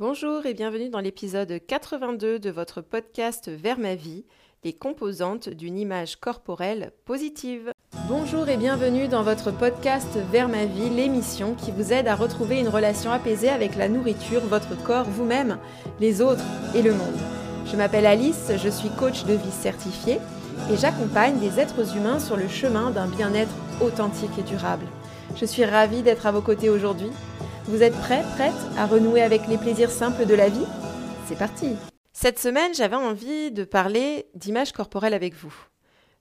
Bonjour 0.00 0.46
et 0.46 0.54
bienvenue 0.54 0.88
dans 0.88 1.00
l'épisode 1.00 1.60
82 1.66 2.38
de 2.38 2.48
votre 2.48 2.80
podcast 2.80 3.50
Vers 3.50 3.78
ma 3.78 3.96
vie, 3.96 4.24
les 4.64 4.72
composantes 4.72 5.50
d'une 5.50 5.78
image 5.78 6.16
corporelle 6.16 6.92
positive. 7.04 7.70
Bonjour 8.08 8.48
et 8.48 8.56
bienvenue 8.56 9.08
dans 9.08 9.22
votre 9.22 9.50
podcast 9.50 10.18
Vers 10.32 10.48
ma 10.48 10.64
vie, 10.64 10.88
l'émission 10.88 11.54
qui 11.54 11.70
vous 11.70 11.92
aide 11.92 12.08
à 12.08 12.14
retrouver 12.14 12.60
une 12.60 12.70
relation 12.70 13.12
apaisée 13.12 13.50
avec 13.50 13.76
la 13.76 13.90
nourriture, 13.90 14.40
votre 14.40 14.74
corps, 14.84 15.04
vous-même, 15.04 15.58
les 16.00 16.22
autres 16.22 16.46
et 16.74 16.80
le 16.80 16.94
monde. 16.94 17.18
Je 17.66 17.76
m'appelle 17.76 18.06
Alice, 18.06 18.52
je 18.56 18.70
suis 18.70 18.88
coach 18.88 19.24
de 19.24 19.34
vie 19.34 19.50
certifié 19.50 20.14
et 20.72 20.78
j'accompagne 20.78 21.38
des 21.40 21.60
êtres 21.60 21.94
humains 21.94 22.20
sur 22.20 22.38
le 22.38 22.48
chemin 22.48 22.90
d'un 22.90 23.06
bien-être 23.06 23.52
authentique 23.82 24.38
et 24.38 24.44
durable. 24.44 24.86
Je 25.36 25.44
suis 25.44 25.66
ravie 25.66 26.00
d'être 26.00 26.24
à 26.24 26.32
vos 26.32 26.40
côtés 26.40 26.70
aujourd'hui 26.70 27.10
vous 27.64 27.82
êtes 27.82 27.94
prêts, 27.94 28.22
prête 28.34 28.52
à 28.76 28.86
renouer 28.86 29.22
avec 29.22 29.46
les 29.46 29.58
plaisirs 29.58 29.90
simples 29.90 30.26
de 30.26 30.34
la 30.34 30.48
vie? 30.48 30.64
C'est 31.26 31.38
parti 31.38 31.76
Cette 32.12 32.38
semaine, 32.38 32.74
j'avais 32.74 32.96
envie 32.96 33.50
de 33.50 33.64
parler 33.64 34.26
d'image 34.34 34.72
corporelle 34.72 35.14
avec 35.14 35.34
vous. 35.34 35.54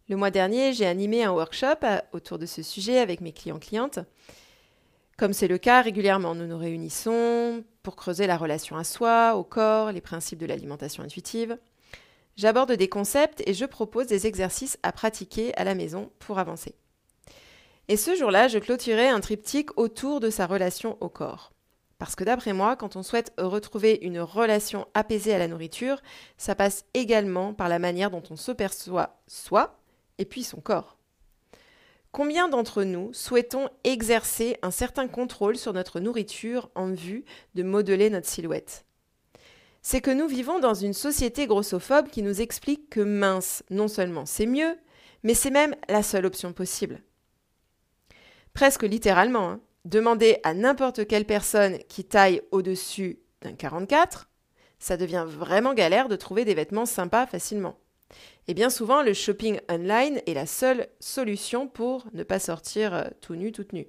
Le 0.10 0.16
mois 0.16 0.32
dernier, 0.32 0.74
j'ai 0.74 0.86
animé 0.86 1.24
un 1.24 1.32
workshop 1.32 1.86
autour 2.12 2.40
de 2.40 2.46
ce 2.46 2.62
sujet 2.62 3.00
avec 3.00 3.22
mes 3.22 3.32
clients-clientes. 3.32 4.00
Comme 5.18 5.34
c'est 5.34 5.48
le 5.48 5.58
cas 5.58 5.82
régulièrement, 5.82 6.36
nous 6.36 6.48
nous 6.48 6.58
réunissons 6.58 7.64
pour 7.84 7.96
creuser 7.96 8.28
la 8.28 8.38
relation 8.38 8.78
à 8.78 8.84
soi, 8.84 9.36
au 9.36 9.44
corps, 9.44 9.92
les 9.92 10.02
principes 10.02 10.40
de 10.40 10.46
l'alimentation 10.46 11.04
intuitive. 11.04 11.58
J'aborde 12.38 12.72
des 12.72 12.90
concepts 12.90 13.44
et 13.46 13.54
je 13.54 13.66
propose 13.66 14.08
des 14.08 14.28
exercices 14.28 14.78
à 14.82 14.92
pratiquer 14.92 15.54
à 15.58 15.64
la 15.64 15.76
maison 15.76 16.10
pour 16.20 16.40
avancer. 16.40 16.76
Et 17.92 17.98
ce 17.98 18.16
jour-là, 18.16 18.48
je 18.48 18.60
clôturais 18.60 19.10
un 19.10 19.20
triptyque 19.20 19.76
autour 19.76 20.20
de 20.20 20.30
sa 20.30 20.46
relation 20.46 20.96
au 21.00 21.10
corps. 21.10 21.54
Parce 21.98 22.16
que 22.16 22.24
d'après 22.24 22.54
moi, 22.54 22.76
quand 22.76 22.96
on 22.96 23.02
souhaite 23.02 23.34
retrouver 23.40 23.98
une 24.04 24.20
relation 24.20 24.88
apaisée 24.94 25.34
à 25.34 25.40
la 25.40 25.48
nourriture, 25.48 26.00
ça 26.38 26.54
passe 26.54 26.86
également 26.94 27.56
par 27.56 27.68
la 27.68 27.80
manière 27.80 28.12
dont 28.12 28.22
on 28.30 28.36
se 28.36 28.52
perçoit 28.52 29.20
soi 29.26 29.82
et 30.20 30.26
puis 30.26 30.44
son 30.44 30.62
corps. 30.62 30.98
Combien 32.12 32.48
d'entre 32.48 32.84
nous 32.84 33.12
souhaitons 33.12 33.70
exercer 33.84 34.58
un 34.62 34.72
certain 34.72 35.08
contrôle 35.08 35.58
sur 35.58 35.74
notre 35.74 36.00
nourriture 36.00 36.70
en 36.76 36.94
vue 36.94 37.26
de 37.56 37.64
modeler 37.64 38.12
notre 38.12 38.28
silhouette? 38.28 38.86
C'est 39.82 40.02
que 40.02 40.12
nous 40.12 40.28
vivons 40.28 40.60
dans 40.60 40.76
une 40.76 40.94
société 40.94 41.48
grossophobe 41.48 42.10
qui 42.10 42.22
nous 42.22 42.40
explique 42.40 42.92
que 42.92 43.02
mince, 43.02 43.64
non 43.72 43.88
seulement 43.88 44.28
c'est 44.28 44.46
mieux, 44.46 44.78
mais 45.24 45.34
c'est 45.34 45.50
même 45.50 45.76
la 45.90 46.04
seule 46.04 46.28
option 46.28 46.54
possible 46.54 47.02
presque 48.60 48.84
littéralement. 48.84 49.52
Hein. 49.52 49.62
Demandez 49.86 50.40
à 50.44 50.54
n'importe 50.54 51.08
quelle 51.08 51.24
personne 51.24 51.78
qui 51.88 52.04
taille 52.04 52.42
au-dessus 52.52 53.20
d'un 53.42 53.54
44, 53.54 54.28
ça 54.80 54.98
devient 54.98 55.24
vraiment 55.26 55.74
galère 55.74 56.10
de 56.10 56.18
trouver 56.18 56.44
des 56.44 56.56
vêtements 56.56 56.86
sympas 56.86 57.26
facilement. 57.26 57.78
Et 58.50 58.54
bien 58.54 58.70
souvent, 58.70 59.02
le 59.02 59.14
shopping 59.14 59.62
online 59.72 60.22
est 60.28 60.34
la 60.34 60.46
seule 60.46 60.90
solution 61.00 61.70
pour 61.70 62.06
ne 62.12 62.24
pas 62.24 62.40
sortir 62.40 62.94
euh, 62.94 63.06
tout 63.22 63.36
nu, 63.36 63.54
toute 63.54 63.72
nue. 63.72 63.88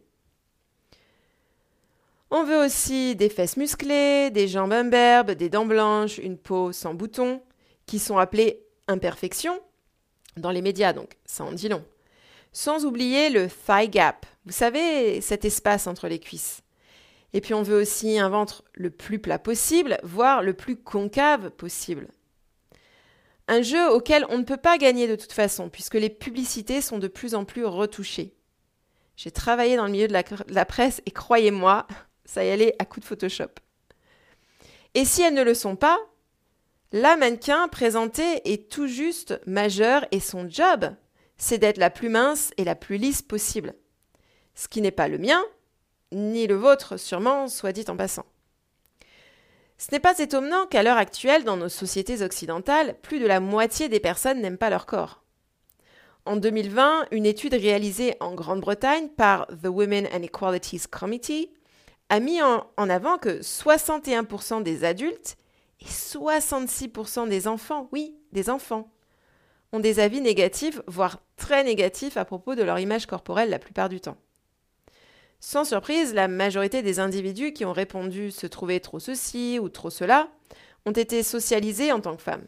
On 2.30 2.44
veut 2.44 2.64
aussi 2.64 3.16
des 3.16 3.28
fesses 3.28 3.56
musclées, 3.56 4.30
des 4.30 4.46
jambes 4.46 4.72
imberbes, 4.72 5.32
des 5.32 5.48
dents 5.48 5.66
blanches, 5.66 6.18
une 6.18 6.38
peau 6.38 6.70
sans 6.70 6.94
boutons, 6.94 7.42
qui 7.86 7.98
sont 7.98 8.18
appelées 8.18 8.62
imperfections 8.86 9.58
dans 10.36 10.52
les 10.52 10.62
médias, 10.62 10.92
donc 10.92 11.16
ça 11.24 11.42
en 11.42 11.50
dit 11.50 11.68
long. 11.68 11.84
Sans 12.52 12.84
oublier 12.84 13.30
le 13.30 13.48
thigh 13.48 13.90
gap, 13.90 14.26
vous 14.44 14.52
savez, 14.52 15.20
cet 15.20 15.44
espace 15.44 15.86
entre 15.86 16.08
les 16.08 16.18
cuisses. 16.18 16.62
Et 17.32 17.40
puis 17.40 17.54
on 17.54 17.62
veut 17.62 17.80
aussi 17.80 18.18
un 18.18 18.28
ventre 18.28 18.64
le 18.74 18.90
plus 18.90 19.18
plat 19.18 19.38
possible, 19.38 19.98
voire 20.02 20.42
le 20.42 20.54
plus 20.54 20.76
concave 20.76 21.50
possible. 21.50 22.08
Un 23.46 23.62
jeu 23.62 23.90
auquel 23.90 24.26
on 24.28 24.38
ne 24.38 24.44
peut 24.44 24.56
pas 24.56 24.78
gagner 24.78 25.06
de 25.06 25.16
toute 25.16 25.32
façon, 25.32 25.68
puisque 25.68 25.94
les 25.94 26.10
publicités 26.10 26.80
sont 26.80 26.98
de 26.98 27.08
plus 27.08 27.34
en 27.34 27.44
plus 27.44 27.64
retouchées. 27.64 28.34
J'ai 29.16 29.30
travaillé 29.30 29.76
dans 29.76 29.86
le 29.86 29.92
milieu 29.92 30.08
de 30.08 30.44
la, 30.48 30.64
presse 30.64 31.02
et 31.04 31.10
croyez-moi, 31.10 31.86
ça 32.24 32.44
y 32.44 32.50
allait 32.50 32.74
à 32.78 32.84
coup 32.84 33.00
de 33.00 33.04
Photoshop. 33.04 33.50
Et 34.94 35.04
si 35.04 35.22
elles 35.22 35.34
ne 35.34 35.42
le 35.42 35.54
sont 35.54 35.76
pas, 35.76 35.98
la 36.92 37.16
mannequin 37.16 37.68
présentée 37.68 38.50
est 38.50 38.70
tout 38.70 38.88
juste 38.88 39.40
majeure 39.46 40.04
et 40.10 40.20
son 40.20 40.48
job, 40.48 40.94
c'est 41.40 41.58
d'être 41.58 41.78
la 41.78 41.90
plus 41.90 42.10
mince 42.10 42.52
et 42.58 42.64
la 42.64 42.74
plus 42.74 42.98
lisse 42.98 43.22
possible. 43.22 43.74
Ce 44.54 44.68
qui 44.68 44.82
n'est 44.82 44.90
pas 44.90 45.08
le 45.08 45.16
mien, 45.18 45.42
ni 46.12 46.46
le 46.46 46.54
vôtre 46.54 46.98
sûrement, 46.98 47.48
soit 47.48 47.72
dit 47.72 47.86
en 47.88 47.96
passant. 47.96 48.26
Ce 49.78 49.90
n'est 49.90 50.00
pas 50.00 50.18
étonnant 50.18 50.66
qu'à 50.66 50.82
l'heure 50.82 50.98
actuelle, 50.98 51.44
dans 51.44 51.56
nos 51.56 51.70
sociétés 51.70 52.20
occidentales, 52.20 52.94
plus 53.00 53.18
de 53.18 53.26
la 53.26 53.40
moitié 53.40 53.88
des 53.88 54.00
personnes 54.00 54.42
n'aiment 54.42 54.58
pas 54.58 54.68
leur 54.68 54.84
corps. 54.84 55.22
En 56.26 56.36
2020, 56.36 57.06
une 57.10 57.24
étude 57.24 57.54
réalisée 57.54 58.16
en 58.20 58.34
Grande-Bretagne 58.34 59.08
par 59.08 59.46
The 59.46 59.68
Women 59.68 60.08
and 60.12 60.22
Equalities 60.22 60.82
Committee 60.90 61.50
a 62.10 62.20
mis 62.20 62.42
en, 62.42 62.66
avant 62.76 63.16
que 63.16 63.40
61% 63.40 64.62
des 64.62 64.84
adultes 64.84 65.38
et 65.80 65.86
66% 65.86 67.30
des 67.30 67.48
enfants, 67.48 67.88
oui, 67.92 68.14
des 68.32 68.50
enfants, 68.50 68.90
ont 69.72 69.80
des 69.80 70.00
avis 70.00 70.20
négatifs, 70.20 70.80
voire 70.86 71.20
très 71.36 71.64
négatifs 71.64 72.16
à 72.16 72.24
propos 72.24 72.54
de 72.54 72.62
leur 72.62 72.78
image 72.78 73.06
corporelle 73.06 73.50
la 73.50 73.58
plupart 73.58 73.88
du 73.88 74.00
temps. 74.00 74.16
Sans 75.40 75.64
surprise, 75.64 76.12
la 76.12 76.28
majorité 76.28 76.82
des 76.82 77.00
individus 77.00 77.52
qui 77.52 77.64
ont 77.64 77.72
répondu 77.72 78.30
se 78.30 78.46
trouver 78.46 78.80
trop 78.80 78.98
ceci 78.98 79.58
ou 79.58 79.68
trop 79.68 79.90
cela 79.90 80.28
ont 80.84 80.92
été 80.92 81.22
socialisés 81.22 81.92
en 81.92 82.00
tant 82.00 82.14
que 82.14 82.22
femmes. 82.22 82.46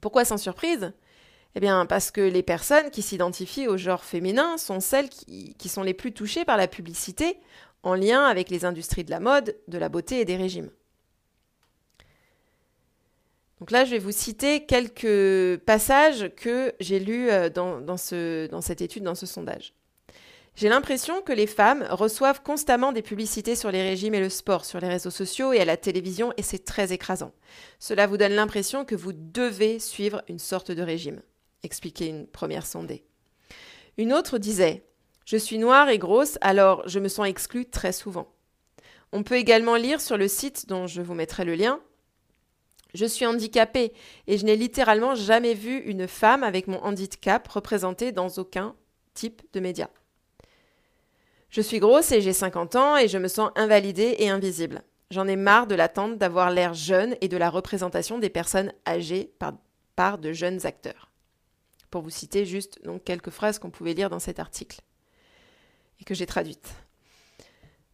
Pourquoi 0.00 0.24
sans 0.24 0.36
surprise? 0.36 0.92
Eh 1.54 1.60
bien 1.60 1.86
parce 1.86 2.10
que 2.10 2.20
les 2.20 2.42
personnes 2.42 2.90
qui 2.90 3.02
s'identifient 3.02 3.68
au 3.68 3.76
genre 3.76 4.04
féminin 4.04 4.58
sont 4.58 4.80
celles 4.80 5.08
qui, 5.08 5.54
qui, 5.54 5.68
sont 5.68 5.82
les 5.82 5.94
plus 5.94 6.12
touchées 6.12 6.44
par 6.44 6.56
la 6.56 6.68
publicité 6.68 7.38
en 7.82 7.94
lien 7.94 8.24
avec 8.24 8.50
les 8.50 8.64
industries 8.64 9.04
de 9.04 9.10
la 9.10 9.20
mode, 9.20 9.56
de 9.68 9.78
la 9.78 9.88
beauté 9.88 10.20
et 10.20 10.24
des 10.24 10.36
régimes. 10.36 10.70
Donc 13.60 13.70
là, 13.70 13.84
je 13.84 13.90
vais 13.90 13.98
vous 13.98 14.12
citer 14.12 14.66
quelques 14.66 15.58
passages 15.64 16.30
que 16.36 16.74
j'ai 16.80 17.00
lus 17.00 17.30
euh, 17.30 17.50
dans, 17.50 17.80
dans, 17.80 17.96
ce, 17.96 18.46
dans 18.46 18.60
cette 18.60 18.80
étude, 18.80 19.02
dans 19.02 19.16
ce 19.16 19.26
sondage. 19.26 19.74
J'ai 20.54 20.68
l'impression 20.68 21.22
que 21.22 21.32
les 21.32 21.46
femmes 21.46 21.86
reçoivent 21.88 22.42
constamment 22.42 22.90
des 22.90 23.02
publicités 23.02 23.54
sur 23.54 23.70
les 23.70 23.82
régimes 23.82 24.14
et 24.14 24.20
le 24.20 24.28
sport, 24.28 24.64
sur 24.64 24.80
les 24.80 24.88
réseaux 24.88 25.10
sociaux 25.10 25.52
et 25.52 25.60
à 25.60 25.64
la 25.64 25.76
télévision, 25.76 26.32
et 26.36 26.42
c'est 26.42 26.64
très 26.64 26.92
écrasant. 26.92 27.32
Cela 27.78 28.08
vous 28.08 28.16
donne 28.16 28.32
l'impression 28.32 28.84
que 28.84 28.96
vous 28.96 29.12
devez 29.12 29.78
suivre 29.78 30.22
une 30.28 30.40
sorte 30.40 30.72
de 30.72 30.82
régime, 30.82 31.22
expliquait 31.62 32.08
une 32.08 32.26
première 32.26 32.66
sondée. 32.66 33.04
Une 33.98 34.12
autre 34.12 34.38
disait 34.38 34.84
Je 35.24 35.36
suis 35.36 35.58
noire 35.58 35.90
et 35.90 35.98
grosse, 35.98 36.38
alors 36.40 36.82
je 36.88 36.98
me 36.98 37.08
sens 37.08 37.28
exclue 37.28 37.66
très 37.66 37.92
souvent. 37.92 38.32
On 39.12 39.22
peut 39.22 39.36
également 39.36 39.76
lire 39.76 40.00
sur 40.00 40.16
le 40.16 40.26
site 40.26 40.66
dont 40.66 40.88
je 40.88 41.02
vous 41.02 41.14
mettrai 41.14 41.44
le 41.44 41.54
lien 41.54 41.80
je 42.94 43.04
suis 43.04 43.26
handicapée 43.26 43.92
et 44.26 44.38
je 44.38 44.44
n'ai 44.44 44.56
littéralement 44.56 45.14
jamais 45.14 45.54
vu 45.54 45.78
une 45.78 46.08
femme 46.08 46.42
avec 46.42 46.66
mon 46.68 46.82
handicap 46.82 47.46
représentée 47.48 48.12
dans 48.12 48.28
aucun 48.38 48.74
type 49.14 49.42
de 49.52 49.60
média. 49.60 49.90
Je 51.50 51.60
suis 51.60 51.78
grosse 51.78 52.12
et 52.12 52.20
j'ai 52.20 52.32
50 52.32 52.76
ans 52.76 52.96
et 52.96 53.08
je 53.08 53.18
me 53.18 53.28
sens 53.28 53.50
invalidée 53.56 54.16
et 54.18 54.28
invisible. 54.28 54.82
J'en 55.10 55.26
ai 55.26 55.36
marre 55.36 55.66
de 55.66 55.74
l'attente 55.74 56.18
d'avoir 56.18 56.50
l'air 56.50 56.74
jeune 56.74 57.16
et 57.20 57.28
de 57.28 57.36
la 57.36 57.48
représentation 57.48 58.18
des 58.18 58.28
personnes 58.28 58.72
âgées 58.86 59.32
par, 59.96 60.18
de 60.18 60.32
jeunes 60.32 60.66
acteurs. 60.66 61.10
Pour 61.90 62.02
vous 62.02 62.10
citer 62.10 62.44
juste 62.44 62.84
donc 62.84 63.04
quelques 63.04 63.30
phrases 63.30 63.58
qu'on 63.58 63.70
pouvait 63.70 63.94
lire 63.94 64.10
dans 64.10 64.18
cet 64.18 64.38
article 64.38 64.80
et 66.00 66.04
que 66.04 66.14
j'ai 66.14 66.26
traduites. 66.26 66.74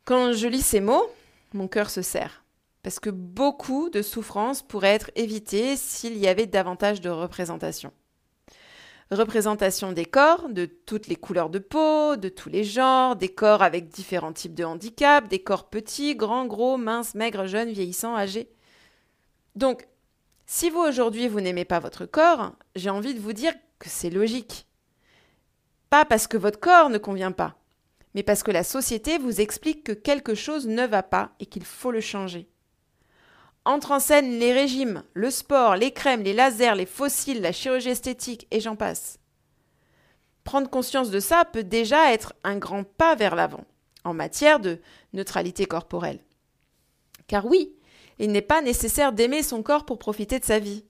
Quand 0.05 0.33
je 0.33 0.49
lis 0.49 0.63
ces 0.63 0.81
mots, 0.81 1.09
mon 1.53 1.69
cœur 1.69 1.89
se 1.89 2.03
serre 2.03 2.44
parce 2.85 3.01
que 3.01 3.09
beaucoup 3.09 3.89
de 3.89 4.03
souffrances 4.03 4.61
pourraient 4.61 4.95
être 4.95 5.11
évitées 5.17 5.75
s'il 5.75 6.19
y 6.19 6.29
avait 6.29 6.47
davantage 6.47 7.01
de 7.01 7.09
représentation. 7.09 7.93
Représentation 9.11 9.93
des 9.93 10.05
corps, 10.05 10.51
de 10.51 10.67
toutes 10.67 11.07
les 11.07 11.17
couleurs 11.17 11.49
de 11.49 11.59
peau, 11.59 12.17
de 12.17 12.29
tous 12.29 12.51
les 12.51 12.63
genres, 12.63 13.17
des 13.17 13.31
corps 13.31 13.63
avec 13.63 13.89
différents 13.89 14.35
types 14.35 14.55
de 14.55 14.65
handicap, 14.65 15.27
des 15.29 15.43
corps 15.43 15.71
petits, 15.71 16.15
grands, 16.15 16.45
gros, 16.45 16.77
minces, 16.77 17.15
maigres, 17.15 17.47
jeunes, 17.47 17.71
vieillissants, 17.71 18.17
âgés. 18.17 18.51
Donc, 19.57 19.89
si 20.45 20.69
vous 20.69 20.81
aujourd'hui 20.81 21.27
vous 21.27 21.41
n'aimez 21.41 21.65
pas 21.65 21.81
votre 21.81 22.05
corps, 22.05 22.53
j'ai 22.77 22.91
envie 22.91 23.15
de 23.15 23.21
vous 23.21 23.33
dire 23.33 23.55
que 23.79 23.89
c'est 23.89 24.11
logique. 24.11 24.67
Pas 25.89 26.05
parce 26.05 26.27
que 26.27 26.37
votre 26.37 26.61
corps 26.61 26.91
ne 26.91 26.99
convient 26.99 27.33
pas, 27.33 27.57
mais 28.15 28.23
parce 28.23 28.43
que 28.43 28.51
la 28.51 28.63
société 28.63 29.17
vous 29.17 29.41
explique 29.41 29.85
que 29.85 29.93
quelque 29.93 30.35
chose 30.35 30.67
ne 30.67 30.87
va 30.87 31.03
pas 31.03 31.33
et 31.41 31.47
qu'il 31.47 31.65
faut 31.65 31.91
le 31.91 32.03
changer 32.03 32.51
entre 33.65 33.93
en 33.93 34.01
scène 34.01 34.39
les 34.39 34.53
régimes, 34.53 35.03
le 35.15 35.31
sport, 35.31 35.77
les 35.77 35.91
crèmes, 35.91 36.23
les 36.23 36.35
lasers, 36.35 36.75
les 36.75 36.87
fossiles, 36.87 37.41
la 37.41 37.53
chirurgie 37.53 37.91
esthétique 37.91 38.47
et 38.51 38.61
j'en 38.61 38.77
passe. 38.77 39.19
Prendre 40.45 40.69
conscience 40.69 41.11
de 41.11 41.21
ça 41.21 41.45
peut 41.45 41.65
déjà 41.65 42.13
être 42.13 42.35
un 42.45 42.57
grand 42.57 42.85
pas 42.85 43.15
vers 43.15 43.35
l'avant 43.35 43.65
en 44.05 44.13
matière 44.13 44.61
de 44.61 44.81
neutralité 45.15 45.65
corporelle. 45.65 46.21
Car 47.27 47.47
oui, 47.47 47.75
Il 48.19 48.31
n'est 48.31 48.43
pas 48.43 48.63
nécessaire 48.63 49.13
d'aimer 49.13 49.43
son 49.43 49.63
corps 49.63 49.85
pour 49.85 49.99
profiter 49.99 50.39
de 50.39 50.45
sa 50.45 50.59
vie. 50.59 50.85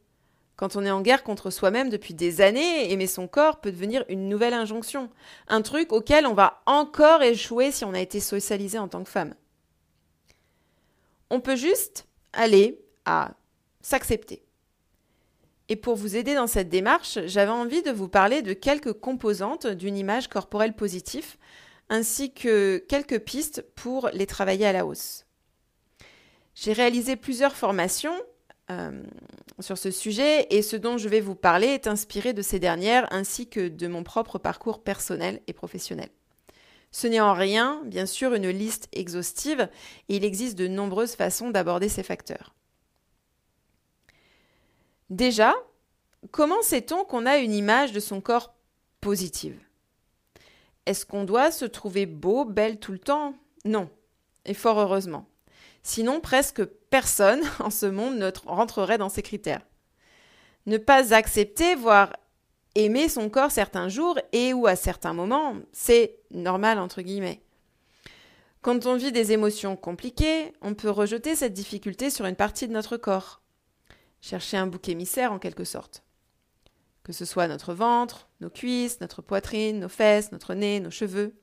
Quand 0.56 0.76
on 0.76 0.84
est 0.84 0.90
en 0.90 1.00
guerre 1.00 1.24
contre 1.24 1.50
soi-même 1.50 1.90
depuis 1.90 2.14
des 2.14 2.40
années, 2.40 2.92
aimer 2.92 3.06
son 3.06 3.26
corps 3.26 3.60
peut 3.60 3.72
devenir 3.72 4.04
une 4.08 4.28
nouvelle 4.28 4.54
injonction, 4.54 5.10
un 5.48 5.62
truc 5.62 5.92
auquel 5.92 6.26
on 6.26 6.34
va 6.34 6.62
encore 6.66 7.22
échouer 7.22 7.72
si 7.72 7.84
on 7.84 7.94
a 7.94 8.00
été 8.00 8.20
socialisé 8.20 8.78
en 8.78 8.88
tant 8.88 9.02
que 9.02 9.10
femme. 9.10 9.34
On 11.30 11.40
peut 11.40 11.56
juste 11.56 12.06
aller 12.36 12.80
à 13.04 13.32
s'accepter. 13.80 14.42
Et 15.68 15.76
pour 15.76 15.96
vous 15.96 16.16
aider 16.16 16.34
dans 16.34 16.46
cette 16.46 16.68
démarche, 16.68 17.18
j'avais 17.26 17.50
envie 17.50 17.82
de 17.82 17.90
vous 17.90 18.08
parler 18.08 18.42
de 18.42 18.52
quelques 18.52 18.92
composantes 18.92 19.66
d'une 19.66 19.96
image 19.96 20.28
corporelle 20.28 20.74
positive, 20.74 21.36
ainsi 21.88 22.32
que 22.32 22.84
quelques 22.88 23.20
pistes 23.20 23.64
pour 23.74 24.10
les 24.12 24.26
travailler 24.26 24.66
à 24.66 24.72
la 24.72 24.84
hausse. 24.84 25.24
J'ai 26.54 26.72
réalisé 26.72 27.16
plusieurs 27.16 27.56
formations 27.56 28.14
euh, 28.70 29.02
sur 29.60 29.76
ce 29.76 29.90
sujet 29.90 30.46
et 30.50 30.62
ce 30.62 30.76
dont 30.76 30.98
je 30.98 31.08
vais 31.08 31.20
vous 31.20 31.34
parler 31.34 31.68
est 31.68 31.86
inspiré 31.86 32.32
de 32.32 32.42
ces 32.42 32.58
dernières 32.58 33.06
ainsi 33.12 33.48
que 33.48 33.68
de 33.68 33.86
mon 33.86 34.02
propre 34.02 34.38
parcours 34.38 34.82
personnel 34.82 35.40
et 35.46 35.52
professionnel. 35.52 36.08
Ce 36.94 37.08
n'est 37.08 37.18
en 37.18 37.34
rien, 37.34 37.82
bien 37.86 38.06
sûr, 38.06 38.34
une 38.34 38.50
liste 38.50 38.86
exhaustive 38.92 39.68
et 40.08 40.14
il 40.14 40.24
existe 40.24 40.56
de 40.56 40.68
nombreuses 40.68 41.16
façons 41.16 41.50
d'aborder 41.50 41.88
ces 41.88 42.04
facteurs. 42.04 42.54
Déjà, 45.10 45.56
comment 46.30 46.62
sait-on 46.62 47.04
qu'on 47.04 47.26
a 47.26 47.38
une 47.38 47.52
image 47.52 47.90
de 47.90 47.98
son 47.98 48.20
corps 48.20 48.54
positive? 49.00 49.58
Est-ce 50.86 51.04
qu'on 51.04 51.24
doit 51.24 51.50
se 51.50 51.64
trouver 51.64 52.06
beau, 52.06 52.44
belle 52.44 52.78
tout 52.78 52.92
le 52.92 53.00
temps? 53.00 53.34
Non, 53.64 53.90
et 54.44 54.54
fort 54.54 54.78
heureusement. 54.78 55.26
Sinon, 55.82 56.20
presque 56.20 56.64
personne 56.64 57.42
en 57.58 57.70
ce 57.70 57.86
monde 57.86 58.18
ne 58.18 58.30
rentrerait 58.46 58.98
dans 58.98 59.08
ces 59.08 59.22
critères. 59.22 59.66
Ne 60.66 60.78
pas 60.78 61.12
accepter, 61.12 61.74
voire 61.74 62.12
aimer 62.74 63.08
son 63.08 63.28
corps 63.28 63.50
certains 63.50 63.88
jours 63.88 64.18
et 64.32 64.52
ou 64.52 64.66
à 64.66 64.76
certains 64.76 65.12
moments, 65.12 65.56
c'est 65.72 66.18
normal 66.30 66.78
entre 66.78 67.02
guillemets. 67.02 67.42
Quand 68.62 68.86
on 68.86 68.96
vit 68.96 69.12
des 69.12 69.32
émotions 69.32 69.76
compliquées, 69.76 70.52
on 70.62 70.74
peut 70.74 70.90
rejeter 70.90 71.36
cette 71.36 71.52
difficulté 71.52 72.08
sur 72.08 72.24
une 72.24 72.34
partie 72.34 72.66
de 72.66 72.72
notre 72.72 72.96
corps. 72.96 73.42
Chercher 74.22 74.56
un 74.56 74.66
bouc 74.66 74.88
émissaire 74.88 75.32
en 75.32 75.38
quelque 75.38 75.64
sorte. 75.64 76.02
Que 77.02 77.12
ce 77.12 77.26
soit 77.26 77.46
notre 77.46 77.74
ventre, 77.74 78.26
nos 78.40 78.48
cuisses, 78.48 79.02
notre 79.02 79.20
poitrine, 79.20 79.80
nos 79.80 79.90
fesses, 79.90 80.32
notre 80.32 80.54
nez, 80.54 80.80
nos 80.80 80.90
cheveux. 80.90 81.34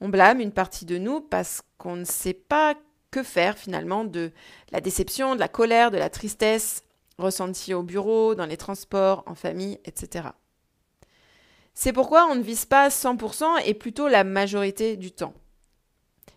On 0.00 0.08
blâme 0.08 0.40
une 0.40 0.50
partie 0.50 0.86
de 0.86 0.98
nous 0.98 1.20
parce 1.20 1.62
qu'on 1.78 1.94
ne 1.94 2.04
sait 2.04 2.34
pas 2.34 2.74
que 3.12 3.22
faire 3.22 3.56
finalement 3.56 4.04
de 4.04 4.32
la 4.72 4.80
déception, 4.80 5.36
de 5.36 5.40
la 5.40 5.48
colère, 5.48 5.92
de 5.92 5.98
la 5.98 6.10
tristesse 6.10 6.82
ressentie 7.16 7.74
au 7.74 7.82
bureau, 7.82 8.34
dans 8.34 8.46
les 8.46 8.56
transports, 8.56 9.22
en 9.26 9.34
famille, 9.34 9.78
etc. 9.84 10.30
C'est 11.82 11.94
pourquoi 11.94 12.26
on 12.26 12.34
ne 12.34 12.42
vise 12.42 12.66
pas 12.66 12.90
100% 12.90 13.62
et 13.64 13.72
plutôt 13.72 14.06
la 14.06 14.22
majorité 14.22 14.98
du 14.98 15.12
temps. 15.12 15.32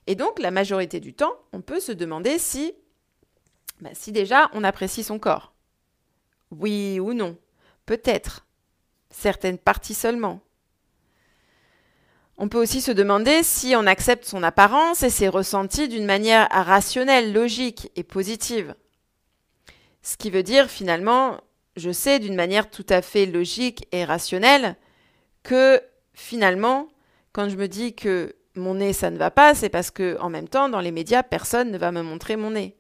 Et 0.08 0.16
donc, 0.16 0.40
la 0.40 0.52
majorité 0.52 1.02
du 1.02 1.14
temps, 1.14 1.34
on 1.52 1.60
peut 1.60 1.82
se 1.82 1.92
demander 1.92 2.40
si, 2.40 2.74
bah, 3.82 3.90
si 3.92 4.14
déjà 4.14 4.50
on 4.54 4.64
apprécie 4.64 5.04
son 5.04 5.20
corps. 5.20 5.52
Oui 6.50 6.98
ou 7.02 7.14
non 7.14 7.36
Peut-être. 7.86 8.46
Certaines 9.10 9.58
parties 9.58 9.96
seulement. 9.96 10.40
On 12.38 12.48
peut 12.48 12.62
aussi 12.62 12.80
se 12.80 12.92
demander 12.92 13.44
si 13.44 13.76
on 13.76 13.86
accepte 13.86 14.24
son 14.24 14.44
apparence 14.44 15.04
et 15.04 15.10
ses 15.10 15.28
ressentis 15.28 15.90
d'une 15.90 16.06
manière 16.06 16.48
rationnelle, 16.52 17.34
logique 17.34 17.92
et 17.98 18.04
positive. 18.04 18.76
Ce 20.04 20.16
qui 20.16 20.30
veut 20.30 20.42
dire 20.42 20.70
finalement, 20.70 21.42
je 21.76 21.92
sais 21.92 22.20
d'une 22.20 22.36
manière 22.36 22.70
tout 22.70 22.86
à 22.88 23.02
fait 23.02 23.26
logique 23.26 23.90
et 23.92 24.06
rationnelle 24.06 24.78
que 25.44 25.82
finalement, 26.14 26.88
quand 27.32 27.50
je 27.50 27.56
me 27.56 27.68
dis 27.68 27.94
que 27.94 28.36
mon 28.56 28.76
nez 28.76 28.94
ça 28.94 29.10
ne 29.10 29.18
va 29.18 29.32
pas, 29.32 29.56
c'est 29.56 29.70
parce 29.70 29.92
que 29.92 30.18
en 30.20 30.30
même 30.30 30.48
temps 30.48 30.70
dans 30.70 30.80
les 30.80 30.92
médias 30.92 31.24
personne 31.24 31.72
ne 31.72 31.78
va 31.78 31.92
me 31.92 32.02
montrer 32.02 32.36
mon 32.36 32.52
nez. 32.52 32.78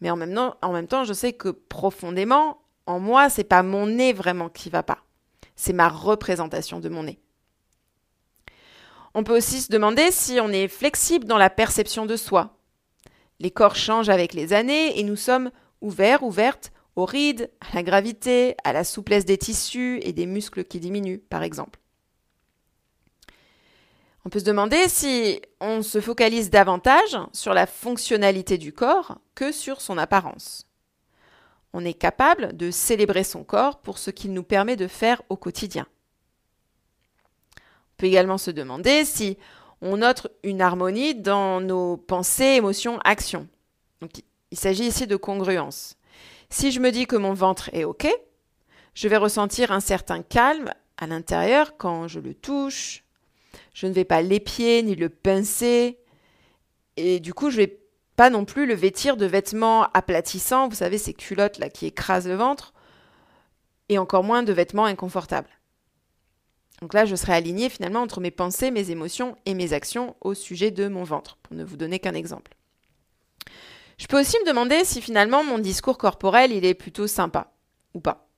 Mais 0.00 0.10
en 0.10 0.16
même 0.16 0.88
temps, 0.88 1.04
je 1.04 1.12
sais 1.12 1.32
que 1.32 1.48
profondément 1.48 2.58
en 2.86 2.98
moi 2.98 3.28
c'est 3.28 3.44
pas 3.44 3.62
mon 3.62 3.86
nez 3.86 4.12
vraiment 4.12 4.48
qui 4.48 4.68
va 4.68 4.82
pas. 4.82 4.98
C'est 5.54 5.72
ma 5.72 5.88
représentation 5.88 6.80
de 6.80 6.88
mon 6.88 7.04
nez. 7.04 7.20
On 9.14 9.24
peut 9.24 9.36
aussi 9.36 9.60
se 9.60 9.70
demander 9.70 10.10
si 10.10 10.40
on 10.40 10.48
est 10.48 10.68
flexible 10.68 11.26
dans 11.26 11.38
la 11.38 11.50
perception 11.50 12.06
de 12.06 12.16
soi. 12.16 12.56
Les 13.38 13.50
corps 13.50 13.76
changent 13.76 14.08
avec 14.08 14.32
les 14.32 14.52
années 14.52 14.98
et 14.98 15.02
nous 15.02 15.16
sommes 15.16 15.50
ouverts, 15.80 16.22
ouvertes 16.22 16.72
aux 16.96 17.04
rides, 17.04 17.50
à 17.60 17.74
la 17.74 17.82
gravité, 17.82 18.54
à 18.64 18.72
la 18.72 18.84
souplesse 18.84 19.24
des 19.24 19.38
tissus 19.38 20.00
et 20.02 20.12
des 20.12 20.26
muscles 20.26 20.64
qui 20.64 20.80
diminuent, 20.80 21.18
par 21.18 21.42
exemple. 21.42 21.78
On 24.24 24.30
peut 24.30 24.38
se 24.38 24.44
demander 24.44 24.88
si 24.88 25.40
on 25.60 25.82
se 25.82 26.00
focalise 26.00 26.50
davantage 26.50 27.18
sur 27.32 27.54
la 27.54 27.66
fonctionnalité 27.66 28.58
du 28.58 28.72
corps 28.72 29.18
que 29.34 29.52
sur 29.52 29.80
son 29.80 29.98
apparence. 29.98 30.66
On 31.72 31.84
est 31.84 31.94
capable 31.94 32.56
de 32.56 32.70
célébrer 32.70 33.24
son 33.24 33.44
corps 33.44 33.80
pour 33.80 33.98
ce 33.98 34.10
qu'il 34.10 34.32
nous 34.32 34.42
permet 34.42 34.76
de 34.76 34.86
faire 34.86 35.22
au 35.28 35.36
quotidien 35.36 35.86
peut 38.02 38.08
également 38.08 38.36
se 38.36 38.50
demander 38.50 39.04
si 39.04 39.38
on 39.80 39.98
note 39.98 40.26
une 40.42 40.60
harmonie 40.60 41.14
dans 41.14 41.60
nos 41.60 41.96
pensées, 41.96 42.56
émotions, 42.56 42.98
actions. 43.04 43.46
Il 44.50 44.58
s'agit 44.58 44.88
ici 44.88 45.06
de 45.06 45.14
congruence. 45.14 45.96
Si 46.50 46.72
je 46.72 46.80
me 46.80 46.90
dis 46.90 47.06
que 47.06 47.14
mon 47.14 47.32
ventre 47.32 47.70
est 47.72 47.84
OK, 47.84 48.08
je 48.94 49.06
vais 49.06 49.16
ressentir 49.16 49.70
un 49.70 49.78
certain 49.78 50.20
calme 50.20 50.74
à 50.96 51.06
l'intérieur 51.06 51.76
quand 51.76 52.08
je 52.08 52.18
le 52.18 52.34
touche. 52.34 53.04
Je 53.72 53.86
ne 53.86 53.92
vais 53.92 54.04
pas 54.04 54.22
l'épier 54.22 54.82
ni 54.82 54.94
le 54.94 55.08
pincer. 55.08 55.98
Et 56.96 57.20
du 57.20 57.34
coup, 57.34 57.50
je 57.50 57.60
ne 57.60 57.66
vais 57.66 57.80
pas 58.16 58.30
non 58.30 58.44
plus 58.44 58.66
le 58.66 58.74
vêtir 58.74 59.16
de 59.16 59.26
vêtements 59.26 59.84
aplatissants, 59.94 60.68
vous 60.68 60.76
savez, 60.76 60.98
ces 60.98 61.14
culottes 61.14 61.58
là 61.58 61.70
qui 61.70 61.86
écrasent 61.86 62.28
le 62.28 62.34
ventre, 62.34 62.74
et 63.88 63.98
encore 63.98 64.24
moins 64.24 64.42
de 64.42 64.52
vêtements 64.52 64.84
inconfortables. 64.84 65.48
Donc 66.82 66.94
là, 66.94 67.06
je 67.06 67.16
serai 67.16 67.32
alignée 67.32 67.68
finalement 67.68 68.02
entre 68.02 68.20
mes 68.20 68.30
pensées, 68.30 68.70
mes 68.70 68.90
émotions 68.90 69.36
et 69.46 69.54
mes 69.54 69.72
actions 69.72 70.16
au 70.20 70.34
sujet 70.34 70.70
de 70.70 70.88
mon 70.88 71.04
ventre, 71.04 71.38
pour 71.42 71.56
ne 71.56 71.64
vous 71.64 71.76
donner 71.76 71.98
qu'un 72.00 72.14
exemple. 72.14 72.54
Je 73.98 74.06
peux 74.06 74.20
aussi 74.20 74.36
me 74.40 74.46
demander 74.46 74.84
si 74.84 75.00
finalement 75.00 75.44
mon 75.44 75.58
discours 75.58 75.96
corporel, 75.96 76.52
il 76.52 76.64
est 76.64 76.74
plutôt 76.74 77.06
sympa 77.06 77.52
ou 77.94 78.00
pas. 78.00 78.28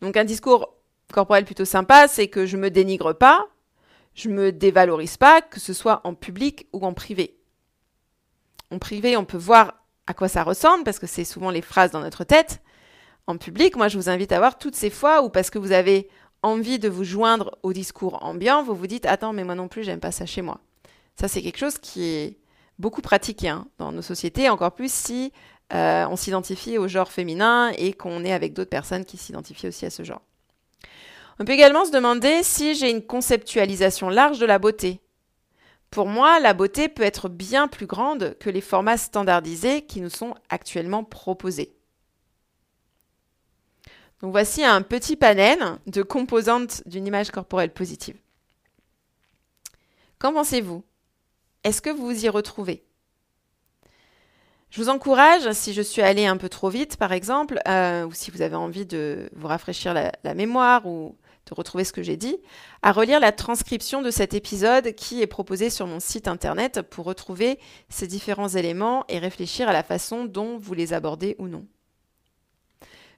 Donc 0.00 0.16
un 0.16 0.24
discours 0.24 0.74
corporel 1.12 1.44
plutôt 1.44 1.64
sympa, 1.64 2.08
c'est 2.08 2.28
que 2.28 2.46
je 2.46 2.56
me 2.56 2.70
dénigre 2.70 3.12
pas, 3.12 3.48
je 4.16 4.28
me 4.30 4.50
dévalorise 4.50 5.16
pas, 5.16 5.42
que 5.42 5.60
ce 5.60 5.72
soit 5.72 6.00
en 6.02 6.14
public 6.14 6.66
ou 6.72 6.84
en 6.84 6.94
privé. 6.94 7.36
En 8.72 8.78
privé, 8.78 9.16
on 9.16 9.24
peut 9.24 9.36
voir 9.36 9.74
à 10.08 10.14
quoi 10.14 10.26
ça 10.26 10.42
ressemble, 10.42 10.82
parce 10.82 10.98
que 10.98 11.06
c'est 11.06 11.24
souvent 11.24 11.50
les 11.50 11.62
phrases 11.62 11.92
dans 11.92 12.00
notre 12.00 12.24
tête. 12.24 12.60
En 13.26 13.36
public, 13.36 13.76
moi, 13.76 13.88
je 13.88 13.98
vous 13.98 14.08
invite 14.08 14.32
à 14.32 14.38
voir 14.38 14.58
toutes 14.58 14.74
ces 14.74 14.90
fois 14.90 15.22
où, 15.22 15.28
parce 15.28 15.50
que 15.50 15.58
vous 15.58 15.72
avez 15.72 16.08
envie 16.42 16.78
de 16.78 16.88
vous 16.88 17.04
joindre 17.04 17.58
au 17.62 17.72
discours 17.72 18.22
ambiant, 18.24 18.62
vous 18.62 18.74
vous 18.74 18.86
dites 18.86 19.04
Attends, 19.04 19.32
mais 19.32 19.44
moi 19.44 19.54
non 19.54 19.68
plus, 19.68 19.84
j'aime 19.84 20.00
pas 20.00 20.12
ça 20.12 20.26
chez 20.26 20.42
moi. 20.42 20.60
Ça, 21.20 21.28
c'est 21.28 21.42
quelque 21.42 21.58
chose 21.58 21.78
qui 21.78 22.04
est 22.04 22.38
beaucoup 22.78 23.02
pratiqué 23.02 23.48
hein, 23.48 23.66
dans 23.78 23.92
nos 23.92 24.02
sociétés, 24.02 24.48
encore 24.48 24.72
plus 24.72 24.92
si 24.92 25.32
euh, 25.74 26.06
on 26.08 26.16
s'identifie 26.16 26.78
au 26.78 26.88
genre 26.88 27.10
féminin 27.10 27.72
et 27.76 27.92
qu'on 27.92 28.24
est 28.24 28.32
avec 28.32 28.54
d'autres 28.54 28.70
personnes 28.70 29.04
qui 29.04 29.16
s'identifient 29.18 29.68
aussi 29.68 29.84
à 29.84 29.90
ce 29.90 30.04
genre. 30.04 30.22
On 31.38 31.44
peut 31.44 31.52
également 31.52 31.84
se 31.84 31.90
demander 31.90 32.42
si 32.42 32.74
j'ai 32.74 32.90
une 32.90 33.04
conceptualisation 33.04 34.08
large 34.08 34.38
de 34.38 34.46
la 34.46 34.58
beauté. 34.58 35.00
Pour 35.90 36.06
moi, 36.06 36.40
la 36.40 36.54
beauté 36.54 36.88
peut 36.88 37.02
être 37.02 37.28
bien 37.28 37.68
plus 37.68 37.86
grande 37.86 38.36
que 38.38 38.50
les 38.50 38.60
formats 38.60 38.96
standardisés 38.96 39.82
qui 39.82 40.00
nous 40.00 40.10
sont 40.10 40.34
actuellement 40.48 41.04
proposés. 41.04 41.74
Donc 44.22 44.32
voici 44.32 44.64
un 44.64 44.80
petit 44.82 45.16
panel 45.16 45.58
de 45.86 46.02
composantes 46.02 46.82
d'une 46.86 47.06
image 47.06 47.30
corporelle 47.30 47.72
positive. 47.72 48.16
Qu'en 50.18 50.32
pensez-vous? 50.32 50.82
Est-ce 51.64 51.82
que 51.82 51.90
vous 51.90 52.06
vous 52.06 52.24
y 52.24 52.28
retrouvez? 52.28 52.82
Je 54.70 54.82
vous 54.82 54.88
encourage, 54.88 55.52
si 55.52 55.72
je 55.72 55.82
suis 55.82 56.02
allée 56.02 56.26
un 56.26 56.36
peu 56.38 56.48
trop 56.48 56.70
vite 56.70 56.96
par 56.96 57.12
exemple, 57.12 57.60
euh, 57.68 58.06
ou 58.06 58.12
si 58.12 58.30
vous 58.30 58.42
avez 58.42 58.56
envie 58.56 58.86
de 58.86 59.28
vous 59.34 59.46
rafraîchir 59.46 59.94
la, 59.94 60.12
la 60.24 60.34
mémoire 60.34 60.86
ou 60.86 61.16
de 61.46 61.54
retrouver 61.54 61.84
ce 61.84 61.92
que 61.92 62.02
j'ai 62.02 62.16
dit, 62.16 62.36
à 62.82 62.92
relire 62.92 63.20
la 63.20 63.32
transcription 63.32 64.02
de 64.02 64.10
cet 64.10 64.34
épisode 64.34 64.94
qui 64.94 65.22
est 65.22 65.26
proposé 65.26 65.70
sur 65.70 65.86
mon 65.86 66.00
site 66.00 66.28
internet 66.28 66.82
pour 66.82 67.04
retrouver 67.04 67.58
ces 67.88 68.06
différents 68.06 68.48
éléments 68.48 69.04
et 69.08 69.18
réfléchir 69.18 69.68
à 69.68 69.72
la 69.72 69.82
façon 69.82 70.24
dont 70.24 70.58
vous 70.58 70.74
les 70.74 70.92
abordez 70.92 71.36
ou 71.38 71.48
non. 71.48 71.66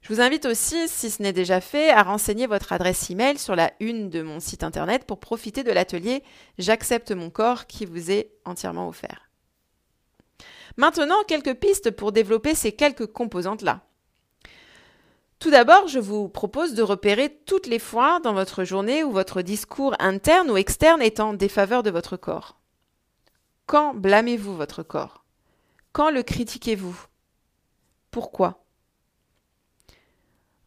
Je 0.03 0.13
vous 0.13 0.21
invite 0.21 0.47
aussi, 0.47 0.89
si 0.89 1.11
ce 1.11 1.23
n'est 1.23 1.33
déjà 1.33 1.61
fait, 1.61 1.91
à 1.91 2.03
renseigner 2.03 2.47
votre 2.47 2.73
adresse 2.73 3.11
email 3.11 3.37
sur 3.39 3.57
la 3.57 3.73
une 3.81 4.11
de 4.11 4.23
mon 4.23 4.41
site 4.41 4.63
internet 4.63 5.05
pour 5.05 5.19
profiter 5.19 5.65
de 5.65 5.73
l'atelier 5.73 6.23
J'accepte 6.57 7.11
mon 7.11 7.31
corps 7.31 7.67
qui 7.67 7.85
vous 7.85 8.11
est 8.11 8.31
entièrement 8.45 8.89
offert. 8.89 9.31
Maintenant, 10.77 11.17
quelques 11.27 11.55
pistes 11.55 11.91
pour 11.91 12.13
développer 12.13 12.55
ces 12.55 12.73
quelques 12.73 13.07
composantes-là. 13.07 13.88
Tout 15.39 15.51
d'abord, 15.51 15.87
je 15.87 16.01
vous 16.01 16.29
propose 16.29 16.75
de 16.75 16.83
repérer 16.83 17.33
toutes 17.47 17.69
les 17.69 17.79
fois 17.79 18.19
dans 18.21 18.35
votre 18.35 18.65
journée 18.65 19.05
où 19.05 19.13
votre 19.13 19.41
discours 19.41 19.95
interne 20.01 20.51
ou 20.51 20.57
externe 20.57 21.01
est 21.01 21.21
en 21.21 21.33
défaveur 21.33 21.85
de 21.85 21.91
votre 21.91 22.17
corps. 22.17 22.59
Quand 23.67 23.95
blâmez-vous 23.95 24.57
votre 24.57 24.83
corps? 24.83 25.25
Quand 25.93 26.11
le 26.11 26.25
critiquez-vous? 26.25 27.07
Pourquoi? 28.11 28.65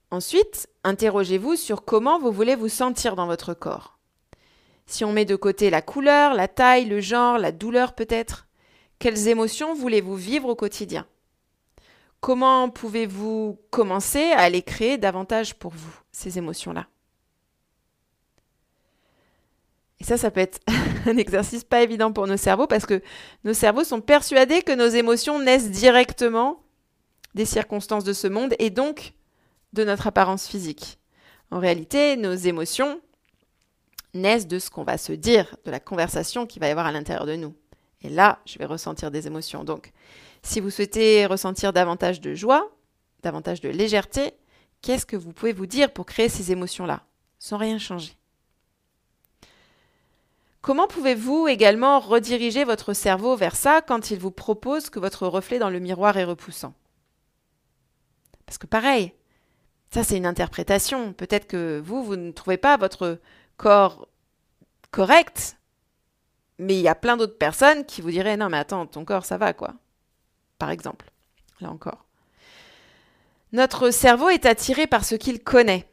Ensuite, 0.09 0.69
interrogez-vous 0.85 1.57
sur 1.57 1.83
comment 1.83 2.19
vous 2.19 2.31
voulez 2.31 2.55
vous 2.55 2.69
sentir 2.69 3.15
dans 3.15 3.27
votre 3.27 3.53
corps. 3.53 3.97
Si 4.85 5.03
on 5.03 5.11
met 5.11 5.25
de 5.25 5.35
côté 5.35 5.69
la 5.69 5.81
couleur, 5.81 6.33
la 6.33 6.47
taille, 6.47 6.85
le 6.85 7.01
genre, 7.01 7.37
la 7.37 7.51
douleur 7.51 7.93
peut-être, 7.93 8.47
quelles 8.99 9.27
émotions 9.27 9.73
voulez-vous 9.73 10.15
vivre 10.15 10.47
au 10.47 10.55
quotidien? 10.55 11.07
Comment 12.21 12.69
pouvez-vous 12.69 13.59
commencer 13.71 14.31
à 14.31 14.47
les 14.49 14.61
créer 14.61 14.99
davantage 14.99 15.55
pour 15.55 15.71
vous, 15.71 15.99
ces 16.11 16.37
émotions-là? 16.37 16.87
Et 19.99 20.03
ça, 20.03 20.17
ça 20.17 20.29
peut 20.29 20.39
être 20.39 20.59
un 21.07 21.17
exercice 21.17 21.63
pas 21.63 21.81
évident 21.81 22.13
pour 22.13 22.27
nos 22.27 22.37
cerveaux 22.37 22.67
parce 22.67 22.85
que 22.85 23.01
nos 23.43 23.55
cerveaux 23.55 23.83
sont 23.83 24.01
persuadés 24.01 24.61
que 24.61 24.71
nos 24.71 24.87
émotions 24.87 25.39
naissent 25.39 25.71
directement 25.71 26.63
des 27.33 27.45
circonstances 27.45 28.03
de 28.03 28.13
ce 28.13 28.27
monde 28.27 28.53
et 28.59 28.69
donc 28.69 29.13
de 29.73 29.83
notre 29.83 30.05
apparence 30.05 30.47
physique. 30.47 30.99
En 31.49 31.59
réalité, 31.59 32.17
nos 32.17 32.35
émotions 32.35 33.01
naissent 34.13 34.47
de 34.47 34.59
ce 34.59 34.69
qu'on 34.69 34.83
va 34.83 34.99
se 34.99 35.13
dire, 35.13 35.55
de 35.65 35.71
la 35.71 35.79
conversation 35.79 36.45
qui 36.45 36.59
va 36.59 36.67
y 36.67 36.71
avoir 36.71 36.85
à 36.85 36.91
l'intérieur 36.91 37.25
de 37.25 37.35
nous. 37.35 37.55
Et 38.03 38.09
là, 38.09 38.39
je 38.45 38.59
vais 38.59 38.65
ressentir 38.65 39.09
des 39.09 39.25
émotions. 39.27 39.63
Donc, 39.63 39.91
si 40.43 40.59
vous 40.59 40.69
souhaitez 40.69 41.25
ressentir 41.25 41.73
davantage 41.73 42.21
de 42.21 42.33
joie, 42.33 42.69
davantage 43.21 43.61
de 43.61 43.69
légèreté, 43.69 44.33
qu'est-ce 44.81 45.05
que 45.05 45.15
vous 45.15 45.33
pouvez 45.33 45.53
vous 45.53 45.67
dire 45.67 45.91
pour 45.91 46.05
créer 46.05 46.29
ces 46.29 46.51
émotions-là, 46.51 47.03
sans 47.39 47.57
rien 47.57 47.77
changer? 47.77 48.13
Comment 50.61 50.87
pouvez-vous 50.87 51.47
également 51.47 51.99
rediriger 51.99 52.63
votre 52.63 52.93
cerveau 52.93 53.35
vers 53.35 53.55
ça 53.55 53.81
quand 53.81 54.11
il 54.11 54.19
vous 54.19 54.31
propose 54.31 54.91
que 54.91 54.99
votre 54.99 55.25
reflet 55.25 55.57
dans 55.57 55.71
le 55.71 55.79
miroir 55.79 56.17
est 56.17 56.23
repoussant? 56.23 56.73
Parce 58.45 58.59
que 58.59 58.67
pareil, 58.67 59.13
ça 59.91 60.03
c'est 60.03 60.17
une 60.17 60.25
interprétation. 60.25 61.13
Peut-être 61.13 61.47
que 61.47 61.81
vous, 61.83 62.03
vous 62.03 62.15
ne 62.15 62.31
trouvez 62.31 62.57
pas 62.57 62.77
votre 62.77 63.19
corps 63.57 64.07
correct, 64.91 65.57
mais 66.59 66.75
il 66.75 66.81
y 66.81 66.87
a 66.87 66.95
plein 66.95 67.17
d'autres 67.17 67.37
personnes 67.37 67.85
qui 67.85 68.01
vous 68.01 68.11
diraient 68.11 68.37
non 68.37 68.49
mais 68.49 68.57
attends, 68.57 68.85
ton 68.85 69.03
corps 69.03 69.25
ça 69.25 69.37
va 69.37 69.53
quoi 69.53 69.75
par 70.61 70.69
exemple. 70.69 71.09
Là 71.59 71.71
encore. 71.71 72.05
Notre 73.51 73.89
cerveau 73.89 74.29
est 74.29 74.45
attiré 74.45 74.85
par 74.85 75.03
ce 75.05 75.15
qu'il 75.15 75.43
connaît. 75.43 75.87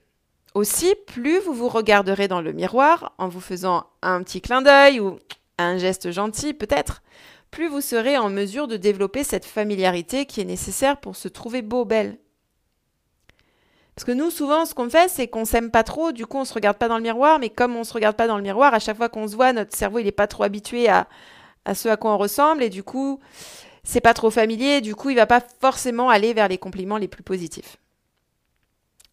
Aussi, 0.52 0.94
plus 1.06 1.38
vous 1.38 1.54
vous 1.54 1.70
regarderez 1.70 2.28
dans 2.28 2.42
le 2.42 2.52
miroir 2.52 3.14
en 3.16 3.28
vous 3.28 3.40
faisant 3.40 3.86
un 4.02 4.22
petit 4.22 4.42
clin 4.42 4.60
d'œil 4.60 5.00
ou 5.00 5.18
un 5.56 5.78
geste 5.78 6.10
gentil 6.10 6.52
peut-être, 6.52 7.02
plus 7.50 7.66
vous 7.66 7.80
serez 7.80 8.18
en 8.18 8.28
mesure 8.28 8.68
de 8.68 8.76
développer 8.76 9.24
cette 9.24 9.46
familiarité 9.46 10.26
qui 10.26 10.42
est 10.42 10.44
nécessaire 10.44 10.98
pour 10.98 11.16
se 11.16 11.28
trouver 11.28 11.62
beau, 11.62 11.86
belle. 11.86 12.18
Parce 13.94 14.04
que 14.04 14.12
nous, 14.12 14.30
souvent, 14.30 14.66
ce 14.66 14.74
qu'on 14.74 14.90
fait, 14.90 15.08
c'est 15.08 15.28
qu'on 15.28 15.46
s'aime 15.46 15.70
pas 15.70 15.82
trop, 15.82 16.12
du 16.12 16.26
coup, 16.26 16.36
on 16.36 16.44
se 16.44 16.52
regarde 16.52 16.76
pas 16.76 16.88
dans 16.88 16.98
le 16.98 17.02
miroir, 17.02 17.38
mais 17.38 17.48
comme 17.48 17.74
on 17.74 17.84
se 17.84 17.94
regarde 17.94 18.16
pas 18.16 18.26
dans 18.26 18.36
le 18.36 18.42
miroir, 18.42 18.74
à 18.74 18.80
chaque 18.80 18.98
fois 18.98 19.08
qu'on 19.08 19.26
se 19.28 19.34
voit, 19.34 19.54
notre 19.54 19.74
cerveau, 19.74 19.98
il 19.98 20.06
est 20.06 20.12
pas 20.12 20.26
trop 20.26 20.42
habitué 20.42 20.90
à, 20.90 21.08
à 21.64 21.74
ce 21.74 21.88
à 21.88 21.96
quoi 21.96 22.12
on 22.12 22.18
ressemble, 22.18 22.62
et 22.62 22.68
du 22.68 22.82
coup, 22.82 23.18
c'est 23.88 24.02
pas 24.02 24.12
trop 24.12 24.30
familier, 24.30 24.82
du 24.82 24.94
coup, 24.94 25.08
il 25.08 25.16
va 25.16 25.24
pas 25.24 25.42
forcément 25.62 26.10
aller 26.10 26.34
vers 26.34 26.48
les 26.48 26.58
compliments 26.58 26.98
les 26.98 27.08
plus 27.08 27.22
positifs. 27.22 27.78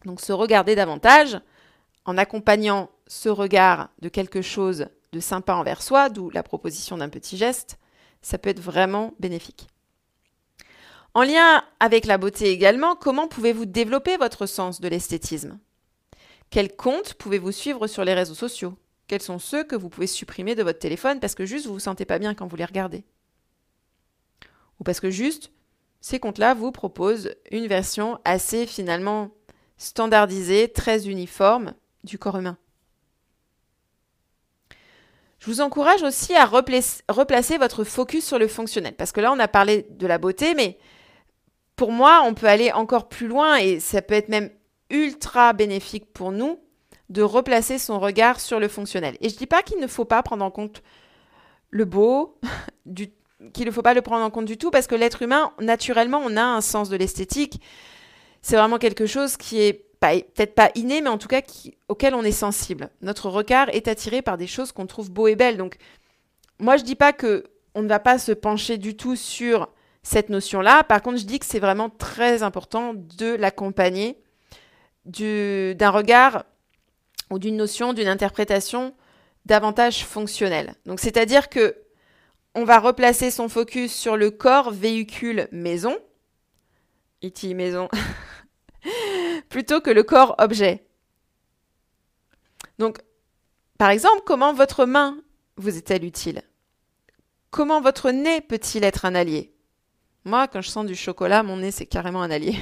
Donc, 0.03 0.19
se 0.19 0.33
regarder 0.33 0.75
davantage 0.75 1.39
en 2.03 2.17
accompagnant 2.17 2.89
ce 3.07 3.29
regard 3.29 3.87
de 4.01 4.09
quelque 4.09 4.41
chose 4.41 4.87
de 5.13 5.21
sympa 5.21 5.53
envers 5.53 5.81
soi, 5.81 6.09
d'où 6.09 6.29
la 6.29 6.43
proposition 6.43 6.97
d'un 6.97 7.07
petit 7.07 7.37
geste, 7.37 7.79
ça 8.21 8.37
peut 8.37 8.49
être 8.49 8.59
vraiment 8.59 9.13
bénéfique. 9.17 9.69
En 11.13 11.23
lien 11.23 11.63
avec 11.79 12.05
la 12.05 12.17
beauté 12.17 12.49
également, 12.49 12.97
comment 12.97 13.29
pouvez-vous 13.29 13.65
développer 13.65 14.17
votre 14.17 14.45
sens 14.45 14.81
de 14.81 14.89
l'esthétisme? 14.89 15.57
Quels 16.49 16.75
comptes 16.75 17.13
pouvez-vous 17.13 17.53
suivre 17.53 17.87
sur 17.87 18.03
les 18.03 18.13
réseaux 18.13 18.35
sociaux? 18.35 18.77
Quels 19.07 19.21
sont 19.21 19.39
ceux 19.39 19.63
que 19.63 19.77
vous 19.77 19.87
pouvez 19.87 20.07
supprimer 20.07 20.53
de 20.53 20.63
votre 20.63 20.79
téléphone 20.79 21.21
parce 21.21 21.33
que 21.33 21.45
juste 21.45 21.65
vous 21.65 21.75
vous 21.75 21.79
sentez 21.79 22.03
pas 22.03 22.19
bien 22.19 22.35
quand 22.35 22.47
vous 22.47 22.57
les 22.57 22.65
regardez? 22.65 23.05
Ou 24.79 24.83
parce 24.83 24.99
que 24.99 25.09
juste 25.09 25.51
ces 26.01 26.19
comptes-là 26.19 26.53
vous 26.53 26.71
proposent 26.71 27.33
une 27.51 27.67
version 27.67 28.19
assez 28.25 28.67
finalement 28.67 29.31
standardisée, 29.77 30.71
très 30.71 31.07
uniforme 31.07 31.73
du 32.03 32.19
corps 32.19 32.37
humain. 32.37 32.57
Je 35.39 35.47
vous 35.47 35.61
encourage 35.61 36.03
aussi 36.03 36.33
à 36.35 36.45
replacer 36.45 37.57
votre 37.57 37.83
focus 37.83 38.25
sur 38.25 38.39
le 38.39 38.47
fonctionnel, 38.47 38.95
parce 38.95 39.11
que 39.11 39.21
là 39.21 39.31
on 39.31 39.39
a 39.39 39.47
parlé 39.47 39.87
de 39.89 40.07
la 40.07 40.17
beauté, 40.17 40.53
mais 40.55 40.77
pour 41.75 41.91
moi 41.91 42.21
on 42.23 42.33
peut 42.33 42.47
aller 42.47 42.71
encore 42.71 43.09
plus 43.09 43.27
loin 43.27 43.57
et 43.57 43.79
ça 43.79 44.01
peut 44.01 44.13
être 44.13 44.29
même 44.29 44.49
ultra 44.89 45.53
bénéfique 45.53 46.13
pour 46.13 46.31
nous 46.31 46.59
de 47.09 47.21
replacer 47.21 47.77
son 47.77 47.99
regard 47.99 48.39
sur 48.39 48.59
le 48.59 48.67
fonctionnel. 48.67 49.17
Et 49.21 49.29
je 49.29 49.35
ne 49.35 49.39
dis 49.39 49.47
pas 49.47 49.63
qu'il 49.63 49.79
ne 49.79 49.87
faut 49.87 50.05
pas 50.05 50.23
prendre 50.23 50.43
en 50.43 50.51
compte 50.51 50.81
le 51.69 51.85
beau, 51.85 52.39
du, 52.85 53.11
qu'il 53.53 53.65
ne 53.65 53.71
faut 53.71 53.81
pas 53.81 53.93
le 53.93 54.01
prendre 54.01 54.23
en 54.23 54.29
compte 54.29 54.45
du 54.45 54.57
tout 54.57 54.71
parce 54.71 54.87
que 54.87 54.95
l'être 54.95 55.21
humain, 55.21 55.51
naturellement, 55.59 56.21
on 56.23 56.37
a 56.37 56.43
un 56.43 56.61
sens 56.61 56.89
de 56.89 56.97
l'esthétique. 56.97 57.61
C'est 58.41 58.57
vraiment 58.57 58.77
quelque 58.77 59.05
chose 59.05 59.37
qui 59.37 59.61
est 59.61 59.85
peut-être 59.99 60.55
pas 60.55 60.69
inné, 60.75 61.01
mais 61.01 61.09
en 61.09 61.17
tout 61.17 61.27
cas 61.27 61.41
auquel 61.87 62.13
on 62.13 62.23
est 62.23 62.31
sensible. 62.31 62.89
Notre 63.01 63.29
regard 63.29 63.69
est 63.69 63.87
attiré 63.87 64.21
par 64.21 64.37
des 64.37 64.47
choses 64.47 64.71
qu'on 64.71 64.85
trouve 64.85 65.11
beaux 65.11 65.27
et 65.27 65.35
belles. 65.35 65.57
Donc, 65.57 65.77
moi, 66.59 66.77
je 66.77 66.83
dis 66.83 66.95
pas 66.95 67.13
que 67.13 67.45
on 67.73 67.81
ne 67.81 67.87
va 67.87 67.99
pas 67.99 68.17
se 68.19 68.31
pencher 68.31 68.77
du 68.77 68.95
tout 68.95 69.15
sur 69.15 69.69
cette 70.01 70.29
notion-là. 70.29 70.83
Par 70.83 71.01
contre, 71.01 71.17
je 71.17 71.25
dis 71.25 71.39
que 71.39 71.45
c'est 71.45 71.59
vraiment 71.59 71.89
très 71.89 72.43
important 72.43 72.93
de 72.95 73.35
l'accompagner 73.35 74.17
d'un 75.05 75.89
regard 75.89 76.45
ou 77.29 77.39
d'une 77.39 77.57
notion, 77.57 77.93
d'une 77.93 78.07
interprétation 78.07 78.93
davantage 79.45 80.05
fonctionnelle. 80.05 80.75
Donc, 80.85 80.99
c'est-à-dire 80.99 81.49
que 81.49 81.75
on 82.55 82.63
va 82.63 82.79
replacer 82.79 83.29
son 83.29 83.49
focus 83.49 83.93
sur 83.93 84.17
le 84.17 84.31
corps 84.31 84.71
véhicule 84.71 85.47
maison, 85.51 85.97
maison, 87.43 87.89
plutôt 89.49 89.81
que 89.81 89.89
le 89.89 90.03
corps 90.03 90.35
objet. 90.37 90.85
Donc, 92.79 92.99
par 93.77 93.89
exemple, 93.89 94.21
comment 94.25 94.53
votre 94.53 94.85
main 94.85 95.17
vous 95.57 95.77
est-elle 95.77 96.05
utile? 96.05 96.43
Comment 97.51 97.81
votre 97.81 98.11
nez 98.11 98.41
peut-il 98.41 98.83
être 98.83 99.05
un 99.05 99.15
allié? 99.15 99.53
Moi, 100.23 100.47
quand 100.47 100.61
je 100.61 100.69
sens 100.69 100.85
du 100.85 100.95
chocolat, 100.95 101.43
mon 101.43 101.57
nez, 101.57 101.71
c'est 101.71 101.85
carrément 101.85 102.21
un 102.21 102.31
allié. 102.31 102.57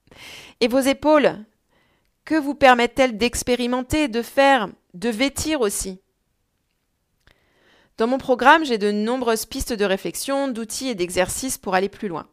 Et 0.60 0.68
vos 0.68 0.80
épaules? 0.80 1.44
Que 2.24 2.34
vous 2.34 2.54
permettent-elles 2.54 3.16
d'expérimenter, 3.16 4.08
de 4.08 4.22
faire, 4.22 4.68
de 4.94 5.08
vêtir 5.08 5.60
aussi? 5.60 6.00
Dans 8.00 8.06
mon 8.06 8.16
programme, 8.16 8.64
j'ai 8.64 8.78
de 8.78 8.90
nombreuses 8.90 9.44
pistes 9.44 9.74
de 9.74 9.84
réflexion, 9.84 10.48
d'outils 10.48 10.88
et 10.88 10.94
d'exercices 10.94 11.58
pour 11.58 11.74
aller 11.74 11.90
plus 11.90 12.08
loin. 12.08 12.28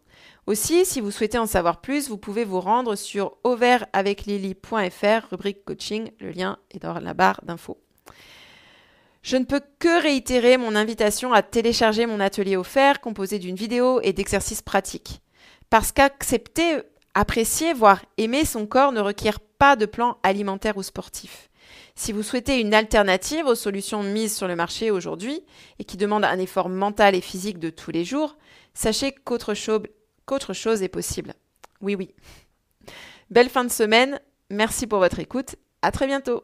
Aussi, 0.45 0.85
si 0.85 1.01
vous 1.01 1.11
souhaitez 1.11 1.37
en 1.37 1.45
savoir 1.45 1.81
plus, 1.81 2.07
vous 2.07 2.17
pouvez 2.17 2.45
vous 2.45 2.61
rendre 2.61 2.95
sur 2.95 3.35
auvertaveclily.fr, 3.43 5.27
rubrique 5.29 5.65
coaching, 5.65 6.11
le 6.21 6.31
lien 6.31 6.57
est 6.71 6.81
dans 6.81 6.97
la 6.97 7.13
barre 7.13 7.41
d'infos. 7.43 7.77
Je 9.23 9.35
ne 9.35 9.43
peux 9.43 9.59
que 9.77 10.01
réitérer 10.01 10.55
mon 10.55 10.73
invitation 10.73 11.33
à 11.33 11.41
télécharger 11.41 12.05
mon 12.05 12.21
atelier 12.21 12.55
offert 12.55 13.01
composé 13.01 13.37
d'une 13.37 13.57
vidéo 13.57 13.99
et 14.03 14.13
d'exercices 14.13 14.61
pratiques. 14.61 15.19
Parce 15.69 15.91
qu'accepter, 15.91 16.77
apprécier, 17.13 17.73
voire 17.73 18.05
aimer 18.17 18.45
son 18.45 18.67
corps 18.67 18.93
ne 18.93 19.01
requiert 19.01 19.41
pas 19.41 19.75
de 19.75 19.85
plan 19.85 20.17
alimentaire 20.23 20.77
ou 20.77 20.83
sportif. 20.83 21.46
Si 21.99 22.11
vous 22.11 22.21
souhaitez 22.21 22.61
une 22.61 22.75
alternative 22.75 23.47
aux 23.47 23.55
solutions 23.55 24.03
mises 24.03 24.37
sur 24.37 24.47
le 24.47 24.55
marché 24.55 24.91
aujourd'hui 24.91 25.41
et 25.79 25.83
qui 25.83 25.97
demandent 25.97 26.25
un 26.25 26.37
effort 26.37 26.69
mental 26.69 27.15
et 27.15 27.21
physique 27.21 27.57
de 27.57 27.71
tous 27.71 27.89
les 27.89 28.05
jours, 28.05 28.37
sachez 28.75 29.11
qu'autre 29.11 29.55
chose, 29.55 30.83
est 30.83 30.89
possible. 30.89 31.33
Oui, 31.81 31.95
oui. 31.95 32.13
Belle 33.31 33.49
fin 33.49 33.63
de 33.63 33.71
semaine. 33.71 34.19
Merci 34.51 34.85
pour 34.85 34.99
votre 34.99 35.17
écoute. 35.17 35.55
À 35.81 35.91
très 35.91 36.05
bientôt. 36.05 36.43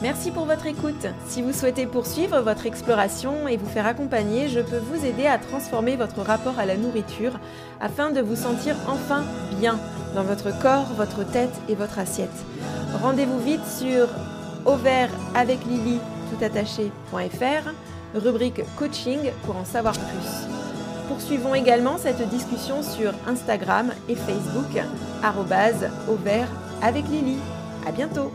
Merci 0.00 0.30
pour 0.30 0.46
votre 0.46 0.64
écoute. 0.64 1.06
Si 1.28 1.42
vous 1.42 1.52
souhaitez 1.52 1.84
poursuivre 1.84 2.40
votre 2.40 2.64
exploration 2.64 3.46
et 3.48 3.58
vous 3.58 3.68
faire 3.68 3.86
accompagner, 3.86 4.48
je 4.48 4.60
peux 4.60 4.78
vous 4.78 5.04
aider 5.04 5.26
à 5.26 5.36
transformer 5.38 5.96
votre 5.96 6.22
rapport 6.22 6.58
à 6.58 6.64
la 6.64 6.78
nourriture 6.78 7.38
afin 7.80 8.10
de 8.10 8.22
vous 8.22 8.36
sentir 8.36 8.74
enfin 8.88 9.26
bien 9.60 9.78
dans 10.14 10.24
votre 10.24 10.58
corps, 10.58 10.94
votre 10.94 11.30
tête 11.30 11.54
et 11.68 11.74
votre 11.74 11.98
assiette. 11.98 12.30
Rendez-vous 13.02 13.40
vite 13.40 13.66
sur 13.66 14.08
au 14.66 14.76
vert 14.76 15.10
avec 15.34 15.64
Lily 15.64 15.98
tout 16.30 16.44
attaché.fr, 16.44 17.70
rubrique 18.14 18.62
coaching 18.76 19.30
pour 19.44 19.56
en 19.56 19.64
savoir 19.64 19.94
plus. 19.94 20.48
Poursuivons 21.08 21.54
également 21.54 21.98
cette 21.98 22.28
discussion 22.28 22.82
sur 22.82 23.12
Instagram 23.26 23.92
et 24.08 24.16
Facebook, 24.16 24.82
au 26.08 26.16
vert 26.16 26.48
avec 26.82 27.08
Lily. 27.08 27.38
À 27.86 27.92
bientôt! 27.92 28.32